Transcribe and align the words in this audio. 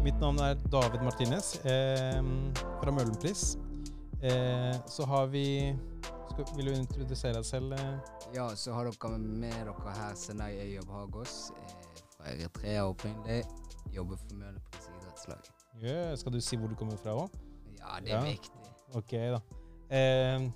Mitt 0.00 0.16
navn 0.20 0.38
er 0.40 0.54
David 0.72 1.02
Martinez 1.04 1.54
eh, 1.68 2.20
fra 2.80 2.92
Møhlenpris. 2.94 3.42
Eh, 4.24 4.76
så 4.88 5.04
har 5.08 5.26
vi 5.32 5.44
skal, 6.30 6.46
Vil 6.56 6.70
du 6.70 6.74
introdusere 6.78 7.36
deg 7.36 7.44
selv? 7.48 7.74
Eh? 7.76 8.14
Ja, 8.36 8.46
så 8.56 8.72
har 8.76 8.88
dere 8.88 9.18
med 9.20 9.52
dere 9.52 9.94
her 9.98 10.14
Senai 10.18 10.54
Øyob 10.64 10.88
Hagås 10.94 11.34
eh, 11.56 11.74
fra 12.16 12.32
Eritrea 12.32 12.86
opprinnelig. 12.88 13.42
Jobber 13.92 14.16
for 14.22 14.38
Møhlenpris 14.40 14.88
idrettslag. 14.94 15.50
Yeah, 15.80 16.14
skal 16.20 16.32
du 16.34 16.40
si 16.44 16.56
hvor 16.60 16.70
du 16.72 16.76
kommer 16.80 16.96
fra 17.00 17.16
òg? 17.24 17.36
Ja, 17.80 17.98
det 18.00 18.14
er 18.14 18.16
Ja. 18.16 18.22
viktig. 18.24 18.72
Ok, 18.96 19.12
da. 19.36 19.40
Eh, 19.96 20.48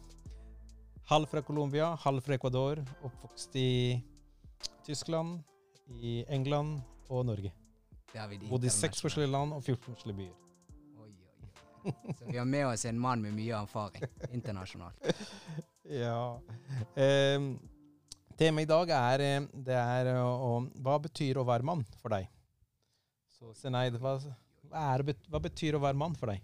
halv 1.10 1.28
fra 1.30 1.42
Colombia, 1.44 1.92
halv 2.04 2.22
fra 2.24 2.34
Ecuador. 2.38 2.80
Oppvokst 3.04 3.54
i 3.60 4.00
Tyskland, 4.86 5.40
i 6.00 6.24
England 6.28 6.80
og 7.10 7.26
Norge. 7.28 7.52
Bodde 8.48 8.66
i 8.66 8.72
seks 8.72 9.02
forskjellige 9.02 9.32
land 9.32 9.52
og 9.56 9.62
14 9.66 9.94
forskjellige 9.94 10.18
byer. 10.20 10.34
Oi, 11.02 11.10
oi, 11.10 11.90
oi. 11.90 12.14
Så 12.18 12.28
vi 12.30 12.36
har 12.38 12.46
med 12.48 12.66
oss 12.68 12.84
en 12.88 12.98
mann 13.02 13.22
med 13.24 13.34
mye 13.36 13.54
erfaring 13.62 14.06
internasjonalt. 14.32 14.98
Ja. 15.84 16.40
Eh, 16.96 17.42
Temaet 18.40 18.64
i 18.64 18.68
dag 18.70 18.88
er, 18.96 19.20
eh, 19.20 19.48
det 19.66 19.74
er 19.76 20.08
å, 20.16 20.30
å- 20.46 20.80
Hva 20.80 20.94
betyr 21.04 21.36
å 21.36 21.44
være 21.44 21.62
mann 21.68 21.82
for 22.00 22.08
deg? 22.14 22.24
Så 23.34 23.50
Seneid, 23.58 23.98
hva, 24.00 24.14
er, 24.72 25.04
hva 25.28 25.40
betyr 25.44 25.76
å 25.76 25.82
være 25.84 25.98
mann 26.00 26.16
for 26.16 26.32
deg? 26.32 26.40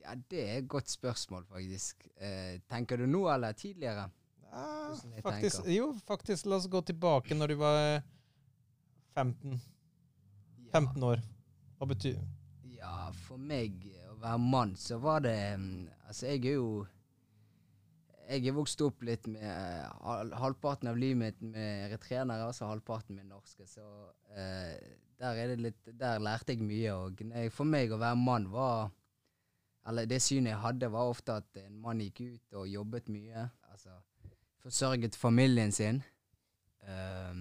Ja, 0.00 0.14
det 0.32 0.40
er 0.46 0.54
et 0.62 0.68
godt 0.72 0.88
spørsmål, 0.88 1.44
faktisk. 1.52 2.06
Eh, 2.16 2.56
tenker 2.72 2.96
du 2.96 3.04
nå 3.06 3.26
eller 3.28 3.52
tidligere? 3.52 4.06
Ja, 4.48 4.96
faktisk, 5.20 5.58
tenker. 5.60 5.74
jo, 5.76 5.90
faktisk. 6.08 6.48
La 6.48 6.56
oss 6.56 6.70
gå 6.72 6.80
tilbake 6.88 7.36
når 7.36 7.52
du 7.52 7.56
var 7.60 7.82
eh, 7.98 8.08
15, 9.20 9.58
Ja. 9.58 9.58
15 10.72 11.02
år. 11.02 11.24
Hva 11.78 11.88
betyr 11.92 12.18
Ja, 12.74 13.08
for 13.26 13.40
meg 13.40 13.82
å 14.10 14.16
være 14.20 14.38
mann, 14.42 14.76
så 14.76 14.98
var 15.02 15.24
det 15.26 15.36
mm, 15.58 15.88
Altså, 16.08 16.26
jeg 16.32 16.44
er 16.44 16.56
jo 16.58 16.86
Jeg 18.28 18.46
er 18.48 18.56
vokst 18.56 18.82
opp 18.84 19.02
litt 19.08 19.26
med 19.30 19.44
eh, 19.44 20.32
halvparten 20.36 20.90
av 20.90 20.98
livet 21.00 21.20
mitt 21.22 21.42
med 21.54 21.86
eritreanere, 21.86 22.48
altså 22.50 22.68
halvparten 22.68 23.16
med 23.16 23.30
norske. 23.30 23.64
Så 23.64 23.80
uh, 23.80 24.74
der 25.16 25.40
er 25.40 25.54
det 25.54 25.62
litt 25.64 25.88
Der 25.96 26.20
lærte 26.20 26.52
jeg 26.52 26.60
mye. 26.60 26.92
Og 26.92 27.22
for 27.56 27.64
meg 27.64 27.88
å 27.88 28.00
være 28.02 28.20
mann 28.20 28.50
var 28.52 28.90
Eller 29.88 30.04
det 30.04 30.20
synet 30.20 30.52
jeg 30.52 30.60
hadde, 30.60 30.92
var 30.92 31.08
ofte 31.08 31.38
at 31.40 31.62
en 31.62 31.80
mann 31.80 32.04
gikk 32.04 32.20
ut 32.20 32.60
og 32.60 32.68
jobbet 32.68 33.08
mye. 33.08 33.46
Altså 33.72 33.96
forsørget 34.68 35.16
familien 35.16 35.72
sin. 35.72 36.02
Eh, 36.82 37.34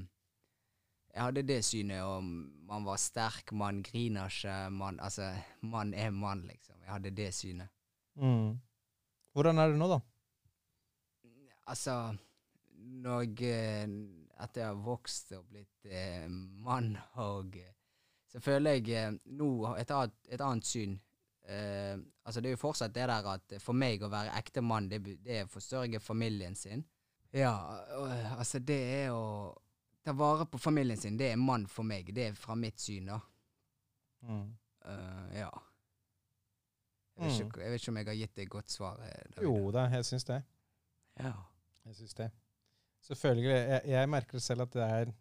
jeg 1.18 1.26
hadde 1.26 1.42
det 1.50 1.64
synet 1.66 2.04
om 2.06 2.28
man 2.70 2.84
var 2.86 3.00
sterk, 3.02 3.50
man 3.58 3.82
griner 3.82 4.30
ikke, 4.30 4.70
man 4.70 5.00
Altså, 5.02 5.32
man 5.66 5.94
er 5.94 6.12
mann, 6.14 6.44
liksom. 6.46 6.76
Jeg 6.84 6.92
hadde 6.92 7.12
det 7.12 7.34
synet. 7.34 7.70
mm. 8.16 8.60
Hvordan 9.34 9.58
er 9.58 9.68
det 9.70 9.78
nå, 9.78 9.88
da? 9.88 10.00
Altså, 11.68 12.16
når 12.78 13.22
jeg 13.22 13.90
Etter 14.38 14.62
jeg 14.62 14.68
har 14.70 14.82
vokst 14.86 15.32
og 15.34 15.48
blitt 15.50 15.86
eh, 15.90 16.28
mann 16.30 16.92
og 17.18 17.56
eh, 17.58 17.74
Så 18.30 18.40
føler 18.40 18.78
jeg 18.78 18.90
eh, 18.94 19.16
nå 19.26 19.74
et 19.74 19.92
et 20.30 20.42
annet 20.42 20.66
syn. 20.66 21.00
Eh, 21.50 21.98
altså, 22.24 22.42
det 22.42 22.52
er 22.52 22.54
jo 22.54 22.62
fortsatt 22.62 22.94
det 22.94 23.08
der 23.10 23.32
at 23.34 23.58
for 23.64 23.74
meg 23.74 24.04
å 24.04 24.12
være 24.14 24.38
ekte 24.38 24.62
mann, 24.62 24.90
det, 24.90 25.02
det 25.26 25.40
er 25.40 25.48
å 25.48 25.50
forsørge 25.50 26.00
familien 26.00 26.56
sin. 26.56 26.86
Ja, 27.34 27.56
og, 27.98 28.12
altså, 28.38 28.60
det 28.60 28.78
er 28.78 29.16
å 29.16 29.58
ta 30.08 30.14
vare 30.16 30.46
på 30.48 30.58
familien 30.58 30.98
sin. 30.98 31.18
Det 31.20 31.34
er 31.34 31.40
mann 31.42 31.66
for 31.68 31.84
meg. 31.84 32.14
Det 32.16 32.30
er 32.30 32.36
fra 32.40 32.56
mitt 32.56 32.80
syn, 32.80 33.10
da. 33.12 33.18
Mm. 34.24 34.46
Uh, 34.88 35.26
ja. 35.36 35.50
Jeg 37.18 37.26
vet, 37.26 37.40
ikke, 37.44 37.62
jeg 37.66 37.74
vet 37.74 37.82
ikke 37.82 37.92
om 37.92 37.98
jeg 38.00 38.08
har 38.08 38.18
gitt 38.22 38.36
deg 38.38 38.50
godt 38.54 38.72
svar. 38.72 39.02
eh, 39.04 39.24
David. 39.34 39.48
Jo 39.50 39.72
da, 39.74 39.88
jeg 39.92 40.06
syns 40.08 40.28
det. 40.30 40.38
Ja. 41.18 41.34
Jeg 41.90 41.96
synes 41.98 42.14
det. 42.22 42.28
Selvfølgelig. 43.08 43.56
Jeg, 43.58 43.82
jeg 43.90 44.10
merker 44.14 44.44
selv 44.44 44.68
at 44.68 44.78
det 44.78 44.86
er 44.86 45.12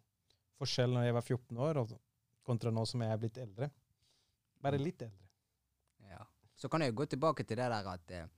forskjell 0.61 0.93
når 0.93 1.07
jeg 1.07 1.15
var 1.17 1.25
14 1.25 1.61
år, 1.67 1.81
og 1.81 1.95
kontra 2.47 2.71
nå 2.71 2.85
som 2.87 3.03
jeg 3.03 3.11
er 3.11 3.21
blitt 3.25 3.39
eldre. 3.43 3.69
Bare 4.63 4.79
litt 4.79 5.01
eldre. 5.03 5.27
ja. 6.07 6.23
Så 6.55 6.69
kan 6.71 6.81
jeg 6.85 6.95
gå 6.95 7.05
tilbake 7.05 7.43
til 7.43 7.59
det 7.59 7.67
der 7.73 7.91
at 7.91 8.15
eh, 8.15 8.29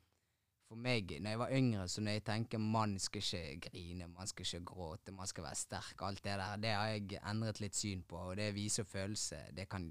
for 0.70 0.78
meg, 0.78 1.10
når 1.18 1.34
jeg 1.34 1.40
var 1.42 1.54
yngre, 1.58 1.88
så 1.90 2.02
når 2.06 2.20
jeg 2.20 2.24
tenker 2.28 2.62
man 2.62 2.92
skal 3.02 3.24
ikke 3.24 3.70
grine, 3.70 4.06
man 4.14 4.30
skal 4.30 4.46
ikke 4.46 4.66
gråte, 4.70 5.14
man 5.16 5.30
skal 5.30 5.48
være 5.48 5.58
sterk, 5.58 6.02
alt 6.06 6.22
det 6.24 6.36
der, 6.38 6.60
det 6.62 6.74
har 6.78 6.92
jeg 6.94 7.22
endret 7.32 7.62
litt 7.64 7.78
syn 7.78 8.04
på, 8.06 8.20
og 8.30 8.36
det 8.38 8.52
viser 8.54 8.86
følelse. 8.86 9.40
Det 9.58 9.66
kan, 9.70 9.88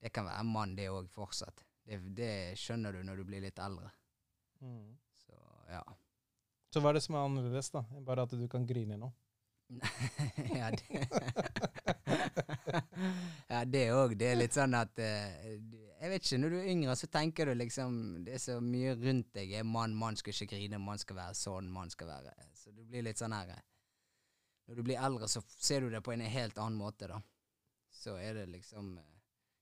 det 0.00 0.12
kan 0.16 0.24
være 0.24 0.44
mann, 0.48 0.72
det 0.78 0.88
òg, 0.88 1.10
fortsatt. 1.12 1.60
Det, 1.84 1.98
det 2.16 2.32
skjønner 2.60 2.96
du 2.96 3.02
når 3.04 3.20
du 3.20 3.26
blir 3.28 3.44
litt 3.44 3.60
eldre. 3.60 3.90
Mm. 4.64 4.94
Så 5.26 5.36
ja. 5.68 5.82
Så 6.72 6.80
hva 6.80 6.92
er 6.92 7.00
det 7.00 7.04
som 7.04 7.18
er 7.18 7.26
annerledes, 7.26 7.68
da? 7.74 7.82
Bare 8.06 8.24
at 8.24 8.32
du 8.38 8.46
kan 8.48 8.64
grine 8.68 8.96
nå? 9.00 9.10
ja, 10.60 10.70
det 10.74 11.00
Ja, 13.50 13.64
det 13.66 13.84
òg. 13.94 14.14
Det 14.18 14.28
er 14.32 14.38
litt 14.40 14.56
sånn 14.56 14.74
at 14.78 14.92
du- 14.96 15.89
Jeg 16.00 16.10
vet 16.14 16.24
ikke, 16.24 16.38
når 16.40 16.52
du 16.54 16.56
er 16.56 16.68
yngre, 16.72 16.94
så 16.96 17.06
tenker 17.12 17.50
du 17.50 17.54
liksom 17.60 17.96
Det 18.24 18.32
er 18.34 18.40
så 18.40 18.54
mye 18.64 18.94
rundt 18.96 19.34
deg. 19.36 19.50
Er 19.52 19.66
mann, 19.68 19.92
mann 19.94 20.16
skal 20.16 20.32
ikke 20.32 20.54
grine, 20.54 20.78
mann 20.80 20.98
skal 21.02 21.16
være 21.18 21.34
sånn, 21.36 21.68
mann 21.68 21.90
skal 21.92 22.08
være 22.08 22.32
Så 22.56 22.72
du 22.72 22.80
blir 22.88 23.04
litt 23.04 23.20
sånn 23.20 23.34
her 23.36 23.50
eh, 23.52 23.60
Når 24.68 24.78
du 24.80 24.82
blir 24.86 25.02
eldre, 25.02 25.28
så 25.28 25.42
ser 25.60 25.84
du 25.84 25.90
det 25.92 26.00
på 26.06 26.14
en 26.14 26.20
helt 26.24 26.56
annen 26.58 26.78
måte, 26.80 27.08
da. 27.10 27.18
Så 27.92 28.14
er 28.16 28.34
det 28.38 28.46
liksom 28.54 28.94
eh, 28.98 29.18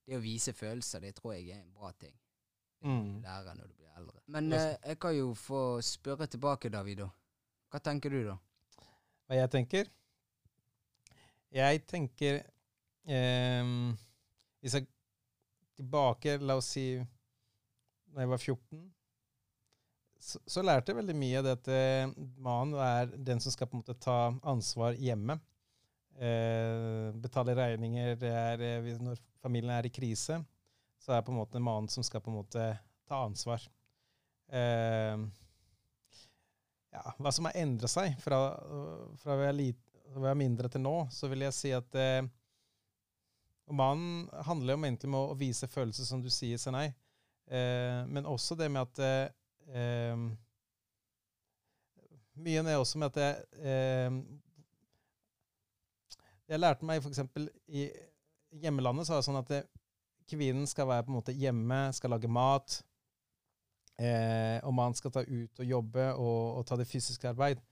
Det 0.06 0.16
å 0.16 0.22
vise 0.22 0.54
følelser, 0.54 1.02
det 1.02 1.16
tror 1.18 1.34
jeg 1.34 1.50
er 1.56 1.62
en 1.64 1.72
bra 1.74 1.90
ting. 1.92 2.14
Det 2.14 2.86
kan 2.86 3.00
du 3.02 3.10
Mm. 3.10 3.22
lære 3.24 3.54
når 3.58 3.66
du 3.66 3.74
blir 3.74 3.88
eldre. 3.98 4.20
Men 4.30 4.52
eh, 4.54 4.76
jeg 4.86 4.98
kan 5.02 5.16
jo 5.16 5.32
få 5.34 5.80
spørre 5.82 6.28
tilbake, 6.30 6.70
Davido. 6.70 7.08
Hva 7.72 7.80
tenker 7.82 8.10
du, 8.14 8.20
da? 8.28 8.36
Hva 9.26 9.34
jeg 9.40 9.50
tenker? 9.50 9.90
Jeg 11.50 11.82
tenker 11.90 12.38
eh, 13.08 13.72
Hvis 14.62 14.74
jeg 14.78 14.86
tilbake, 15.78 16.38
la 16.42 16.58
oss 16.58 16.72
si 16.74 16.90
da 18.08 18.24
jeg 18.24 18.30
var 18.32 18.40
14, 18.40 18.86
så, 20.18 20.40
så 20.50 20.62
lærte 20.64 20.90
jeg 20.90 20.98
veldig 20.98 21.14
mye 21.16 21.38
av 21.38 21.46
det 21.46 21.54
at 21.54 21.68
eh, 21.70 22.10
mannen 22.42 22.74
er 22.82 23.12
den 23.30 23.40
som 23.42 23.54
skal 23.54 23.68
på 23.70 23.78
en 23.78 23.84
måte 23.84 23.94
ta 24.02 24.18
ansvar 24.50 24.96
hjemme. 24.98 25.38
Eh, 26.18 27.14
betale 27.22 27.54
regninger. 27.54 28.16
Er, 28.26 28.64
eh, 28.64 28.88
når 28.98 29.20
familien 29.38 29.76
er 29.76 29.86
i 29.86 29.92
krise, 29.94 30.40
så 30.98 31.12
er 31.12 31.20
det 31.20 31.28
på 31.28 31.34
en 31.34 31.38
måte 31.38 31.62
mannen 31.62 31.90
som 31.92 32.06
skal 32.06 32.24
på 32.24 32.32
en 32.32 32.40
måte 32.40 32.64
ta 33.06 33.22
ansvar. 33.28 33.62
Eh, 34.50 35.22
ja, 36.98 37.04
hva 37.20 37.32
som 37.34 37.46
har 37.46 37.60
endret 37.60 37.92
seg 37.92 38.18
fra, 38.22 38.40
fra 39.22 39.52
lit, 39.54 39.78
å 40.16 40.34
mindre 40.34 40.70
til 40.72 40.82
nå, 40.82 40.96
så 41.12 41.28
vil 41.30 41.44
jeg 41.46 41.54
si 41.54 41.72
at 41.76 41.94
eh, 42.00 42.24
mannen 43.70 44.28
handler 44.46 44.74
jo 44.74 44.82
egentlig 44.84 45.10
om 45.10 45.16
å, 45.20 45.36
vise 45.38 45.68
følelser, 45.70 46.06
som 46.08 46.22
du 46.22 46.30
sier, 46.32 46.60
Senei. 46.60 46.88
Eh, 47.48 48.02
men 48.08 48.28
også 48.28 48.56
det 48.58 48.68
med 48.72 48.84
at 48.84 49.00
eh, 49.04 49.30
eh, 49.72 50.28
Mye 52.38 52.62
er 52.62 52.76
også 52.78 53.00
med 53.02 53.08
at 53.08 53.16
jeg, 53.18 53.62
eh, 53.66 54.18
jeg 56.48 56.60
lærte 56.60 56.86
meg 56.86 57.02
f.eks. 57.02 57.24
i 57.66 57.88
hjemmelandet 58.62 59.08
så 59.08 59.16
er 59.16 59.18
det 59.18 59.26
sånn 59.26 59.40
at 59.40 59.50
det, 59.50 59.62
kvinnen 60.28 60.68
skal 60.68 60.88
være 60.88 61.06
på 61.06 61.12
en 61.12 61.18
måte 61.18 61.34
hjemme, 61.36 61.80
skal 61.96 62.12
lage 62.14 62.30
mat. 62.30 62.78
Eh, 63.98 64.60
og 64.62 64.74
mannen 64.76 64.94
skal 64.94 65.10
ta 65.14 65.24
ut 65.26 65.58
og 65.58 65.66
jobbe 65.66 66.04
og, 66.14 66.60
og 66.60 66.66
ta 66.68 66.78
det 66.78 66.86
fysiske 66.86 67.32
arbeid. 67.32 67.62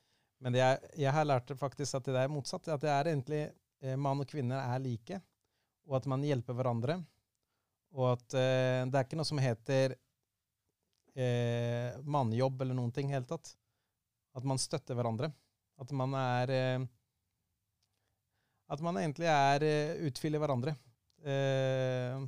Men 0.42 0.56
jeg, 0.58 0.80
jeg 0.98 1.12
har 1.14 1.28
lært 1.28 1.52
faktisk 1.58 1.98
at 1.98 2.08
det 2.10 2.18
er 2.20 2.32
motsatt. 2.32 2.68
At 2.72 2.82
det 2.82 2.90
er 2.92 3.12
egentlig 3.12 3.42
eh, 3.46 3.96
mann 3.96 4.20
og 4.24 4.28
kvinner 4.28 4.64
er 4.64 4.82
like, 4.82 5.20
og 5.86 6.00
at 6.00 6.08
man 6.10 6.24
hjelper 6.26 6.56
hverandre. 6.56 6.98
Og 7.96 8.10
at 8.12 8.36
eh, 8.36 8.82
det 8.90 8.98
er 8.98 9.06
ikke 9.06 9.18
noe 9.18 9.28
som 9.28 9.40
heter 9.40 9.94
eh, 11.14 11.96
mannjobb 12.04 12.62
eller 12.62 12.76
noen 12.76 12.92
ting 12.94 13.10
i 13.10 13.16
hele 13.16 13.28
tatt. 13.28 13.54
At 14.36 14.44
man 14.44 14.60
støtter 14.60 14.98
hverandre. 14.98 15.30
At 15.80 15.92
man 15.96 16.14
er 16.18 16.52
eh, 16.52 16.86
At 18.68 18.82
man 18.82 18.98
egentlig 19.00 19.28
er 19.30 19.64
eh, 19.64 20.06
utfyller 20.08 20.42
hverandre. 20.42 20.74
Eh, 21.22 22.26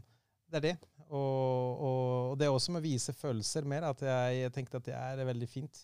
det 0.48 0.60
er 0.60 0.66
det. 0.70 0.76
Og, 1.08 1.18
og, 1.18 2.32
og 2.32 2.34
det 2.38 2.46
er 2.46 2.54
også 2.54 2.72
med 2.74 2.82
å 2.82 2.88
vise 2.88 3.14
følelser 3.16 3.64
mer, 3.68 3.86
at 3.88 4.02
jeg, 4.04 4.34
jeg 4.42 4.52
tenkte 4.52 4.76
at 4.76 4.88
det 4.90 4.96
er 4.96 5.24
veldig 5.24 5.48
fint. 5.48 5.80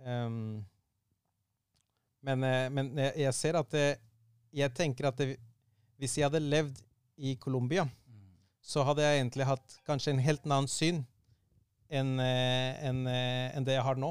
Um, 0.00 0.64
men, 2.24 2.44
eh, 2.44 2.66
men 2.72 2.90
jeg, 2.96 3.12
jeg 3.24 3.36
ser 3.36 3.58
at 3.60 3.70
det, 3.72 3.86
Jeg 4.56 4.72
tenker 4.76 5.08
at 5.08 5.18
det, 5.20 5.36
hvis 6.00 6.16
jeg 6.18 6.26
hadde 6.28 6.40
levd 6.42 6.80
i 7.16 7.36
Colombia, 7.40 7.86
så 8.60 8.82
hadde 8.84 9.02
jeg 9.04 9.20
egentlig 9.20 9.46
hatt 9.46 9.76
kanskje 9.86 10.12
en 10.12 10.18
helt 10.24 10.44
annen 10.46 10.66
syn 10.68 11.04
enn 11.88 12.16
en, 12.18 13.06
enn, 13.06 13.06
eh, 13.06 13.60
det 13.64 13.76
jeg 13.76 13.84
har 13.86 13.96
nå. 13.96 14.10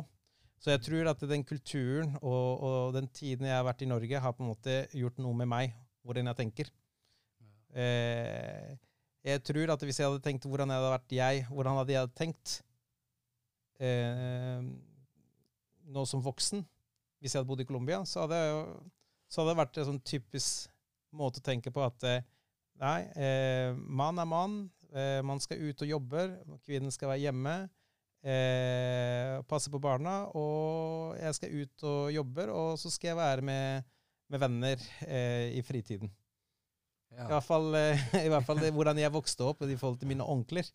Så 0.58 0.72
jeg 0.72 0.82
tror 0.82 1.10
at 1.12 1.20
den 1.30 1.44
kulturen 1.44 2.16
og, 2.22 2.64
og 2.64 2.94
den 2.96 3.08
tiden 3.14 3.46
jeg 3.46 3.54
har 3.58 3.66
vært 3.68 3.84
i 3.84 3.90
Norge, 3.92 4.20
har 4.24 4.34
på 4.34 4.44
en 4.46 4.50
måte 4.54 4.78
gjort 4.96 5.20
noe 5.20 5.36
med 5.36 5.50
meg, 5.52 5.74
hvordan 6.08 6.32
jeg 6.32 6.40
tenker. 6.40 6.72
Eh, 7.76 8.78
Jeg 9.26 9.42
tror 9.44 9.72
at 9.74 9.82
hvis 9.84 9.98
jeg 10.00 10.06
hadde 10.08 10.22
tenkt 10.24 10.46
hvordan 10.46 10.70
jeg 10.70 10.78
hadde 10.80 10.94
vært 10.94 11.14
jeg, 11.18 11.46
hvordan 11.50 11.78
hadde 11.82 11.94
jeg 11.96 12.12
tenkt 12.16 12.52
eh, 13.82 14.62
nå 15.90 16.04
som 16.06 16.22
voksen, 16.24 16.62
hvis 17.20 17.34
jeg 17.34 17.42
hadde 17.42 17.50
bodd 17.50 17.64
i 17.64 17.68
Colombia, 17.68 18.04
så 18.06 18.24
hadde, 18.24 18.40
så 19.28 19.42
hadde 19.42 19.52
det 19.52 19.60
vært 19.64 19.80
en 19.82 19.88
sånn 19.90 20.02
typisk 20.06 20.70
måte 21.16 21.42
å 21.42 21.46
tenke 21.46 21.74
på 21.74 21.84
at 21.84 22.06
eh, 22.08 22.22
nei, 22.82 23.00
eh, 23.16 23.72
mann 23.76 24.20
er 24.20 24.28
mann, 24.30 24.58
eh, 24.92 25.22
man 25.26 25.42
skal 25.44 25.62
ut 25.64 25.84
og 25.86 25.92
jobbe, 25.96 26.26
kvinnen 26.66 26.94
skal 26.94 27.12
være 27.14 27.24
hjemme, 27.28 27.56
eh, 28.26 29.42
passe 29.50 29.72
på 29.72 29.82
barna, 29.82 30.26
og 30.36 31.16
jeg 31.20 31.38
skal 31.38 31.56
ut 31.62 31.88
og 31.92 32.14
jobbe, 32.16 32.48
og 32.52 32.80
så 32.82 32.92
skal 32.94 33.14
jeg 33.14 33.22
være 33.22 33.46
med, 33.46 33.90
med 34.34 34.42
venner 34.42 34.88
eh, 35.08 35.56
i 35.56 35.64
fritiden. 35.66 36.12
I, 37.16 37.24
hvert 37.30 37.46
fall, 37.48 37.70
eh, 37.80 38.02
I 38.26 38.32
hvert 38.32 38.48
fall 38.48 38.60
hvordan 38.76 39.00
jeg 39.00 39.14
vokste 39.14 39.48
opp 39.48 39.64
i 39.64 39.78
forhold 39.78 40.02
til 40.02 40.12
mine 40.12 40.26
onkler, 40.26 40.68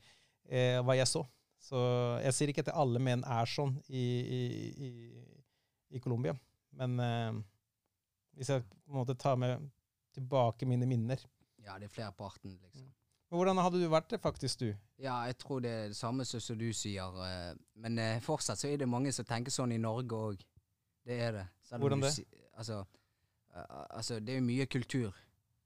eh, 0.49 0.79
hva 0.85 0.97
jeg 0.97 1.11
så. 1.11 1.25
Så 1.61 1.81
jeg 2.25 2.33
sier 2.37 2.53
ikke 2.53 2.65
at 2.65 2.73
alle 2.73 3.03
menn 3.03 3.25
er 3.29 3.49
sånn 3.51 3.75
i, 3.93 4.05
i, 4.39 4.41
i, 4.87 4.91
i 5.93 6.01
Colombia, 6.01 6.33
men 6.79 6.97
eh, 7.05 7.43
hvis 8.39 8.55
jeg 8.55 8.65
på 8.65 8.95
en 8.95 9.03
måte 9.03 9.19
tar 9.21 9.37
med 9.41 9.69
tilbake 10.17 10.67
mine 10.67 10.89
minner 10.89 11.21
ja, 11.65 11.79
det 11.79 11.89
er 11.89 11.95
flerparten, 11.95 12.57
liksom. 12.63 12.89
Men 13.31 13.39
Hvordan 13.39 13.61
hadde 13.63 13.79
du 13.79 13.87
vært 13.87 14.11
det 14.11 14.19
faktisk, 14.21 14.59
du? 14.59 14.71
Ja, 14.99 15.21
jeg 15.29 15.37
tror 15.39 15.61
det 15.63 15.71
er 15.71 15.91
det 15.93 15.97
samme 15.97 16.25
som 16.27 16.59
du 16.59 16.73
sier. 16.75 17.19
eh, 17.25 17.55
Men 17.79 17.99
eh, 17.99 18.21
fortsatt 18.21 18.59
så 18.59 18.69
er 18.69 18.81
det 18.81 18.89
mange 18.91 19.13
som 19.15 19.25
tenker 19.25 19.55
sånn 19.55 19.73
i 19.73 19.79
Norge 19.79 20.17
òg. 20.17 20.43
Det 21.07 21.19
er 21.29 21.33
det. 21.33 21.45
Selv 21.63 21.85
Hvordan 21.85 22.03
det? 22.03 22.11
Altså, 22.59 22.81
eh, 23.55 23.77
altså, 23.91 24.19
det 24.19 24.35
er 24.35 24.41
jo 24.41 24.49
mye 24.49 24.67
kultur. 24.67 25.15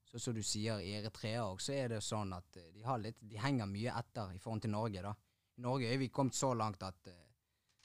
Så 0.04 0.20
som 0.20 0.34
du 0.36 0.42
sier, 0.42 0.78
i 0.84 0.92
Eritrea 0.98 1.46
òg, 1.48 1.62
så 1.64 1.72
er 1.72 1.88
det 1.88 2.02
sånn 2.04 2.36
at 2.36 2.44
de, 2.52 2.82
har 2.84 3.00
litt, 3.00 3.16
de 3.20 3.40
henger 3.40 3.66
mye 3.66 3.96
etter 3.96 4.34
i 4.36 4.38
forhold 4.38 4.62
til 4.62 4.70
Norge, 4.76 5.02
da. 5.02 5.14
I 5.56 5.64
Norge 5.64 5.88
er 5.88 5.98
vi 5.98 6.10
kommet 6.12 6.36
så 6.36 6.52
langt 6.54 6.82
at 6.82 7.08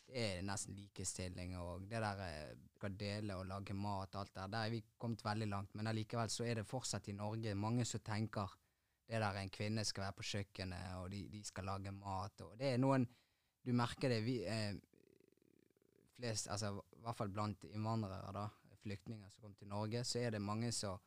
det 0.10 0.22
er 0.26 0.46
nesten 0.46 0.74
likestilling 0.74 1.54
og 1.60 1.86
det 1.90 2.00
der 2.02 2.22
eh, 2.26 2.56
skal 2.74 2.96
dele 2.98 3.36
og 3.38 3.46
lage 3.50 3.76
mat 3.78 4.16
og 4.16 4.24
alt 4.24 4.36
der. 4.36 4.48
Der 4.48 4.66
er 4.66 4.74
vi 4.74 4.82
kommet 4.98 5.24
veldig 5.26 5.48
langt. 5.48 5.76
Men 5.76 5.88
allikevel 5.92 6.32
så 6.34 6.48
er 6.48 6.60
det 6.60 6.68
fortsatt 6.68 7.12
i 7.12 7.18
Norge 7.18 7.54
mange 7.56 7.86
som 7.86 8.02
tenker 8.02 8.56
det 9.10 9.22
der 9.22 9.40
en 9.40 9.50
kvinne 9.50 9.86
skal 9.86 10.06
være 10.06 10.18
på 10.20 10.26
kjøkkenet, 10.32 10.96
og 11.02 11.10
de, 11.12 11.24
de 11.34 11.44
skal 11.44 11.66
lage 11.66 11.92
mat. 11.92 12.42
og 12.46 12.58
Det 12.60 12.74
er 12.74 12.82
noen 12.82 13.08
Du 13.66 13.74
merker 13.76 14.10
det 14.10 14.22
vi 14.24 14.40
eh, 14.48 14.78
flest, 16.16 16.48
altså 16.48 16.72
I 16.96 17.02
hvert 17.04 17.18
fall 17.18 17.30
blant 17.30 17.66
innvandrere, 17.70 18.32
da, 18.34 18.48
flyktninger 18.80 19.30
som 19.30 19.42
kommer 19.42 19.58
til 19.58 19.68
Norge, 19.68 20.04
så 20.04 20.20
er 20.20 20.32
det 20.32 20.42
mange 20.42 20.72
som 20.72 20.98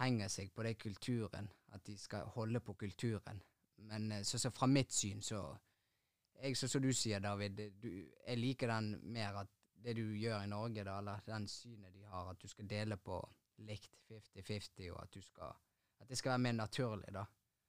henger 0.00 0.30
seg 0.32 0.50
på 0.54 0.64
den 0.64 0.74
kulturen. 0.74 1.50
At 1.74 1.84
de 1.86 1.98
skal 1.98 2.30
holde 2.34 2.60
på 2.64 2.74
kulturen. 2.74 3.42
Men 3.76 4.12
eh, 4.12 4.22
så, 4.22 4.38
så 4.38 4.50
fra 4.50 4.66
mitt 4.66 4.92
syn, 4.92 5.22
så 5.22 5.42
jeg, 6.42 6.56
så, 6.56 6.68
Som 6.68 6.82
du 6.82 6.92
sier, 6.94 7.20
David, 7.20 7.60
du, 7.82 7.88
jeg 8.26 8.38
liker 8.38 8.70
den 8.72 8.92
mer 9.12 9.42
at 9.44 9.54
det 9.78 9.94
du 9.96 10.04
gjør 10.18 10.42
i 10.42 10.50
Norge, 10.50 10.84
da, 10.84 10.98
eller 10.98 11.22
den 11.26 11.46
synet 11.48 11.94
de 11.94 12.04
har, 12.10 12.30
at 12.30 12.40
du 12.42 12.48
skal 12.50 12.66
dele 12.68 12.96
på 12.96 13.18
likt 13.66 13.94
50-50, 14.10 14.90
og 14.92 15.02
at 15.02 15.14
du 15.14 15.22
skal 15.22 15.54
at 15.98 16.08
det 16.08 16.18
skal 16.18 16.30
være 16.30 16.38
mer 16.38 16.52
naturlig, 16.52 17.10
da. 17.14 17.24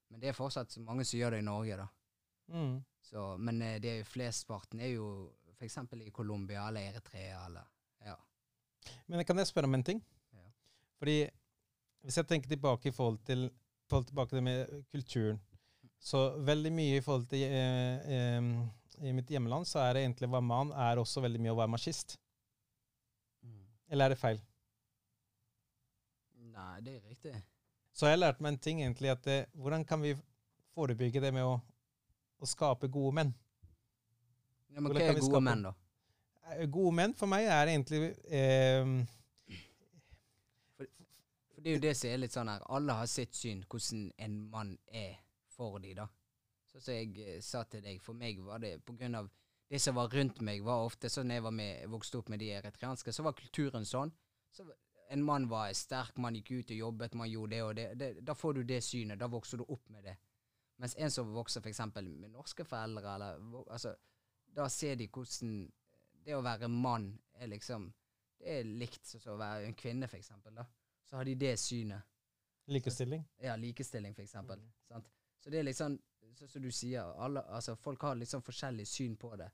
Men 0.10 0.21
det 0.21 0.30
er 0.30 0.38
fortsatt 0.38 0.71
så 0.71 0.81
mange 0.81 1.06
som 1.06 1.18
gjør 1.19 1.36
det 1.36 1.42
i 1.42 1.45
Norge, 1.45 1.77
da. 1.77 1.88
Mm. 2.54 2.77
Så, 3.01 3.25
men 3.38 3.62
eh, 3.62 3.77
det 3.81 3.92
er 3.92 3.98
jo 4.00 4.07
flestparten 4.10 4.81
er 4.81 4.94
jo 4.94 5.10
f.eks. 5.54 5.77
i 6.06 6.13
Colombia 6.13 6.68
eller 6.68 6.89
Eritrea 6.89 7.45
eller 7.45 7.68
Ja. 8.06 8.16
Men 9.06 9.25
kan 9.25 9.38
jeg 9.38 9.48
spørre 9.48 9.68
om 9.68 9.75
en 9.75 9.83
ting? 9.83 10.00
Ja. 10.33 10.45
Fordi 10.98 11.18
hvis 12.01 12.18
jeg 12.18 12.27
tenker 12.27 12.50
tilbake 12.50 12.89
i 12.89 12.92
forhold 12.92 13.19
til, 13.25 13.50
forhold 13.89 14.06
tilbake 14.06 14.36
til 14.36 14.44
med 14.44 14.83
kulturen, 14.92 15.42
så 16.00 16.24
veldig 16.48 16.72
mye 16.74 17.00
i 17.00 17.04
forhold 17.04 17.28
til 17.31 17.44
eh, 17.44 18.12
eh, 18.16 18.50
I 19.10 19.13
mitt 19.16 19.30
hjemland 19.31 19.68
så 19.68 19.81
er 19.84 19.96
det 19.96 20.04
egentlig 20.06 20.30
hva 20.31 20.42
man 20.44 20.72
er 20.75 21.00
også 21.01 21.24
veldig 21.24 21.42
mye 21.44 21.54
å 21.54 21.60
være 21.60 21.74
machist. 21.75 22.18
Eller 23.90 24.06
er 24.06 24.13
det 24.13 24.22
feil? 24.22 24.40
Nei, 26.54 26.81
det 26.86 26.96
er 26.98 27.06
riktig. 27.10 27.36
Så 27.96 28.07
jeg 28.07 28.16
har 28.16 28.22
lært 28.22 28.42
meg 28.44 28.54
en 28.54 28.62
ting 28.63 28.81
egentlig, 28.84 29.10
at 29.12 29.24
det, 29.25 29.40
hvordan 29.57 29.84
kan 29.88 30.01
vi 30.04 30.13
forebygge 30.75 31.24
det 31.24 31.31
med 31.36 31.48
å, 31.48 31.56
å 32.40 32.48
skape 32.48 32.88
gode 32.92 33.16
menn? 33.18 33.31
Ja, 34.69 34.84
men 34.84 34.94
hva 34.94 35.02
er 35.02 35.18
gode 35.19 35.42
menn, 35.44 35.63
da? 35.66 35.74
Eh, 36.54 36.68
Gode 36.69 36.94
menn 36.95 37.16
for 37.18 37.30
meg 37.30 37.48
er 37.50 37.72
egentlig 37.72 38.12
eh, 38.25 38.92
For 40.78 40.86
det 41.63 41.72
er 41.72 41.75
jo 41.75 41.84
det 41.84 41.95
som 41.98 42.10
er 42.10 42.22
litt 42.24 42.36
sånn 42.36 42.52
her 42.52 42.63
Alle 42.74 42.95
har 43.02 43.10
sitt 43.10 43.36
syn 43.38 43.63
hvordan 43.66 44.06
en 44.25 44.38
mann 44.54 44.75
er 44.88 45.18
for 45.59 45.83
de 45.83 45.94
da. 45.97 46.07
Sånn 46.69 46.85
som 46.85 46.97
jeg 46.97 47.13
eh, 47.25 47.39
sa 47.44 47.65
til 47.67 47.83
deg, 47.85 48.01
for 48.03 48.17
meg 48.17 48.39
var 48.45 48.61
det 48.63 48.77
på 48.85 48.95
grunn 48.97 49.17
av 49.19 49.29
det 49.69 49.79
som 49.83 49.97
var 49.97 50.09
rundt 50.13 50.39
meg, 50.45 50.63
var 50.65 50.85
ofte 50.88 51.11
sånn 51.13 51.33
jeg 51.33 51.45
var 51.45 51.53
med, 51.53 51.85
vokste 51.94 52.17
opp 52.21 52.29
med 52.33 52.41
de 52.41 52.50
eritreanske, 52.57 53.13
så 53.13 53.25
var 53.25 53.38
kulturen 53.38 53.85
sånn. 53.85 54.11
Så 54.50 54.65
en 55.13 55.25
mann 55.25 55.45
var 55.50 55.73
sterk, 55.77 56.17
man 56.21 56.38
gikk 56.38 56.51
ut 56.51 56.71
og 56.73 56.79
jobbet, 56.83 57.17
man 57.17 57.29
gjorde 57.29 57.56
det 57.56 57.61
og 57.65 57.75
det. 57.77 57.85
det 57.97 58.09
da 58.25 58.35
får 58.38 58.57
du 58.57 58.63
det 58.71 58.79
synet, 58.85 59.19
da 59.21 59.29
vokser 59.29 59.61
du 59.61 59.65
opp 59.67 59.89
med 59.94 60.06
det. 60.09 60.15
Mens 60.81 60.95
en 60.97 61.11
som 61.11 61.33
vokser 61.35 61.61
f.eks. 61.61 61.81
med 62.00 62.29
norske 62.31 62.65
foreldre, 62.65 63.13
eller 63.13 63.41
altså, 63.67 63.94
da 64.56 64.69
ser 64.73 64.97
de 64.97 65.09
hvordan 65.11 65.56
det 66.25 66.38
å 66.38 66.44
være 66.45 66.69
mann 66.71 67.11
er 67.39 67.50
liksom 67.51 67.91
Det 68.39 68.53
er 68.59 68.63
likt 68.63 69.03
som 69.03 69.33
å 69.33 69.39
være 69.39 69.65
en 69.67 69.73
kvinne, 69.75 70.07
eksempel, 70.15 70.53
da. 70.56 70.63
Så 71.03 71.17
har 71.17 71.27
de 71.27 71.33
det 71.35 71.57
synet. 71.59 72.06
likestilling. 72.71 73.25
Ja, 73.44 73.57
likestilling, 73.59 74.13
for 74.15 74.23
eksempel. 74.23 74.61
Sant? 74.88 75.09
Så 75.39 75.50
det 75.50 75.59
er 75.59 75.68
liksom, 75.69 75.97
sånn 76.36 76.51
som 76.51 76.62
du 76.63 76.69
sier, 76.71 77.09
alle, 77.19 77.41
altså 77.56 77.75
folk 77.80 78.01
har 78.03 78.15
litt 78.19 78.30
sånn 78.31 78.44
forskjellig 78.45 78.86
syn 78.88 79.15
på 79.19 79.33
det. 79.39 79.50